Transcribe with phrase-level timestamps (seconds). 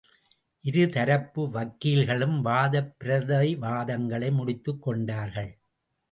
[0.63, 5.51] இரு தரப்பு வக்கீல்களும் வாதப்பிரதிவாதங்களை முடித்துக் கொண்டார்கள்.